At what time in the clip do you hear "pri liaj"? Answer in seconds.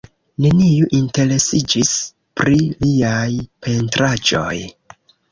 2.41-3.27